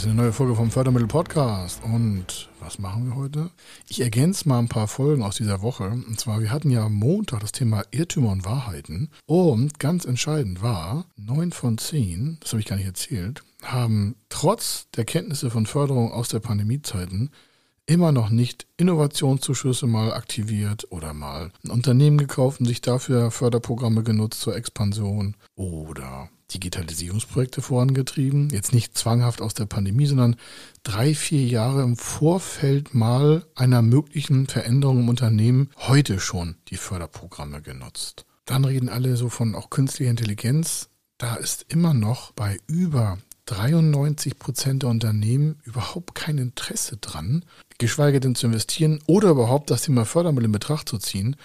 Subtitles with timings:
[0.00, 1.82] ist eine neue Folge vom Fördermittel Podcast.
[1.84, 3.50] Und was machen wir heute?
[3.86, 5.90] Ich ergänze mal ein paar Folgen aus dieser Woche.
[5.90, 9.10] Und zwar, wir hatten ja Montag das Thema Irrtümer und Wahrheiten.
[9.26, 14.86] Und ganz entscheidend war, neun von zehn, das habe ich gar nicht erzählt, haben trotz
[14.96, 17.28] der Kenntnisse von Förderung aus der Pandemiezeiten
[17.84, 24.02] immer noch nicht Innovationszuschüsse mal aktiviert oder mal ein Unternehmen gekauft und sich dafür Förderprogramme
[24.02, 28.50] genutzt zur Expansion oder Digitalisierungsprojekte vorangetrieben.
[28.50, 30.36] Jetzt nicht zwanghaft aus der Pandemie, sondern
[30.82, 37.62] drei, vier Jahre im Vorfeld mal einer möglichen Veränderung im Unternehmen heute schon die Förderprogramme
[37.62, 38.26] genutzt.
[38.44, 40.88] Dann reden alle so von auch künstlicher Intelligenz.
[41.18, 47.44] Da ist immer noch bei über 93 Prozent der Unternehmen überhaupt kein Interesse dran,
[47.78, 51.36] geschweige denn zu investieren oder überhaupt das Thema Fördermittel in Betracht zu ziehen.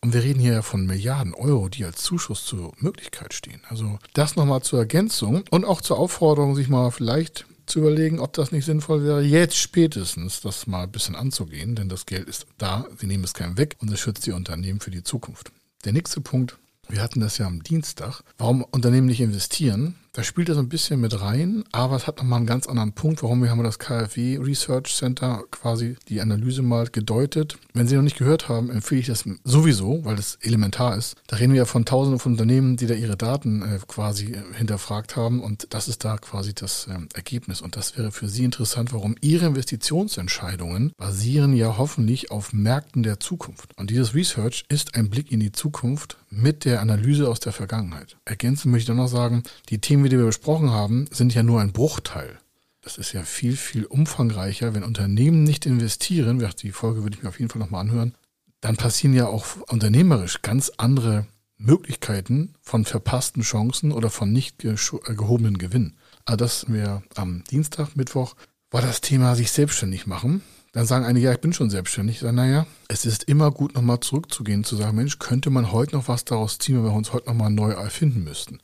[0.00, 3.60] Und wir reden hier ja von Milliarden Euro, die als Zuschuss zur Möglichkeit stehen.
[3.68, 8.32] Also das nochmal zur Ergänzung und auch zur Aufforderung, sich mal vielleicht zu überlegen, ob
[8.32, 12.46] das nicht sinnvoll wäre, jetzt spätestens das mal ein bisschen anzugehen, denn das Geld ist
[12.56, 15.52] da, sie nehmen es keinem weg und es schützt die Unternehmen für die Zukunft.
[15.84, 16.56] Der nächste Punkt,
[16.88, 19.96] wir hatten das ja am Dienstag, warum Unternehmen nicht investieren.
[20.18, 23.22] Da spielt das ein bisschen mit rein, aber es hat nochmal einen ganz anderen Punkt,
[23.22, 27.56] warum wir haben das KfW Research Center quasi die Analyse mal gedeutet.
[27.72, 31.14] Wenn Sie noch nicht gehört haben, empfehle ich das sowieso, weil es elementar ist.
[31.28, 34.42] Da reden wir ja von tausenden von Unternehmen, die da ihre Daten äh, quasi äh,
[34.56, 37.60] hinterfragt haben und das ist da quasi das äh, Ergebnis.
[37.60, 43.20] Und das wäre für Sie interessant, warum Ihre Investitionsentscheidungen basieren ja hoffentlich auf Märkten der
[43.20, 43.70] Zukunft.
[43.76, 48.16] Und dieses Research ist ein Blick in die Zukunft mit der Analyse aus der Vergangenheit.
[48.24, 51.60] Ergänzend möchte ich dann noch sagen, die Themen, die wir besprochen haben, sind ja nur
[51.60, 52.38] ein Bruchteil.
[52.82, 54.74] Das ist ja viel, viel umfangreicher.
[54.74, 58.14] Wenn Unternehmen nicht investieren, die Folge würde ich mir auf jeden Fall nochmal anhören,
[58.60, 61.26] dann passieren ja auch unternehmerisch ganz andere
[61.58, 64.76] Möglichkeiten von verpassten Chancen oder von nicht äh,
[65.08, 65.96] gehobenen Gewinn.
[66.24, 68.36] Aber das wäre am Dienstag, Mittwoch,
[68.70, 70.42] war das Thema sich selbstständig machen.
[70.72, 72.16] Dann sagen einige, ja, ich bin schon selbstständig.
[72.16, 75.96] Ich sage, naja, es ist immer gut, nochmal zurückzugehen, zu sagen, Mensch, könnte man heute
[75.96, 78.60] noch was daraus ziehen, wenn wir uns heute nochmal neu erfinden müssten.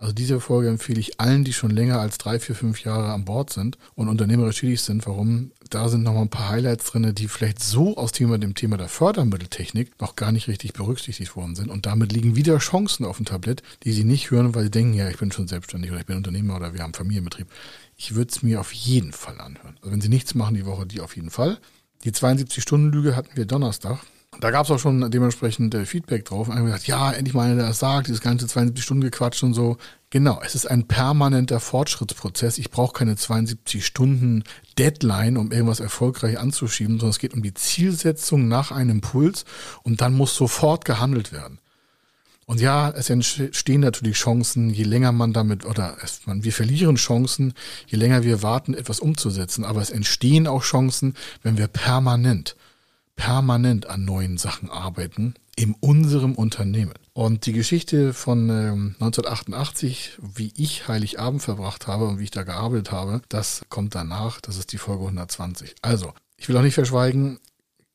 [0.00, 3.26] Also diese Folge empfehle ich allen, die schon länger als drei, vier, fünf Jahre an
[3.26, 5.06] Bord sind und unternehmerisch tätig sind.
[5.06, 5.52] Warum?
[5.68, 10.00] Da sind nochmal ein paar Highlights drin, die vielleicht so aus dem Thema der Fördermitteltechnik
[10.00, 11.68] noch gar nicht richtig berücksichtigt worden sind.
[11.68, 14.94] Und damit liegen wieder Chancen auf dem Tablett, die sie nicht hören, weil sie denken,
[14.94, 17.48] ja, ich bin schon selbstständig oder ich bin Unternehmer oder wir haben Familienbetrieb.
[17.98, 19.76] Ich würde es mir auf jeden Fall anhören.
[19.80, 21.58] Also wenn sie nichts machen die Woche, die auf jeden Fall.
[22.04, 24.00] Die 72-Stunden-Lüge hatten wir Donnerstag.
[24.40, 26.48] Da gab es auch schon dementsprechend äh, Feedback drauf.
[26.48, 29.54] Und gesagt, ja, endlich mal einer, der das sagt, dieses ganze 72 Stunden gequatscht und
[29.54, 29.76] so.
[30.10, 32.58] Genau, es ist ein permanenter Fortschrittsprozess.
[32.58, 34.42] Ich brauche keine 72 Stunden
[34.78, 39.44] Deadline, um irgendwas erfolgreich anzuschieben, sondern es geht um die Zielsetzung nach einem Impuls
[39.82, 41.60] und dann muss sofort gehandelt werden.
[42.50, 46.96] Und ja, es entstehen natürlich Chancen, je länger man damit, oder es, man, wir verlieren
[46.96, 47.54] Chancen,
[47.86, 49.64] je länger wir warten, etwas umzusetzen.
[49.64, 51.14] Aber es entstehen auch Chancen,
[51.44, 52.56] wenn wir permanent
[53.20, 56.94] permanent an neuen Sachen arbeiten in unserem Unternehmen.
[57.12, 62.44] Und die Geschichte von ähm, 1988, wie ich Heiligabend verbracht habe und wie ich da
[62.44, 64.40] gearbeitet habe, das kommt danach.
[64.40, 65.74] Das ist die Folge 120.
[65.82, 67.38] Also, ich will auch nicht verschweigen,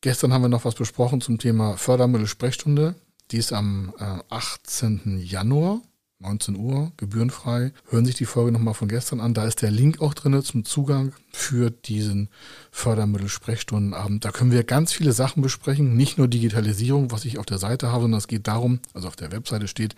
[0.00, 2.94] gestern haben wir noch was besprochen zum Thema Fördermittel-Sprechstunde.
[3.32, 5.18] Die ist am äh, 18.
[5.18, 5.80] Januar
[6.18, 7.72] 19 Uhr, gebührenfrei.
[7.90, 9.34] Hören sich die Folge nochmal von gestern an.
[9.34, 12.30] Da ist der Link auch drin zum Zugang für diesen
[12.70, 14.24] Fördermittel-Sprechstundenabend.
[14.24, 17.88] Da können wir ganz viele Sachen besprechen, nicht nur Digitalisierung, was ich auf der Seite
[17.92, 19.94] habe, sondern es geht darum, also auf der Webseite steht,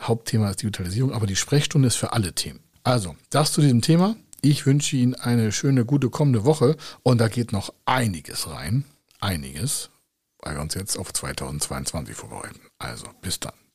[0.00, 2.60] Hauptthema ist Digitalisierung, aber die Sprechstunde ist für alle Themen.
[2.84, 4.16] Also, das zu diesem Thema.
[4.42, 8.84] Ich wünsche Ihnen eine schöne, gute kommende Woche und da geht noch einiges rein.
[9.18, 9.90] Einiges,
[10.40, 12.60] weil wir uns jetzt auf 2022 vorbereiten.
[12.78, 13.65] Also, bis dann.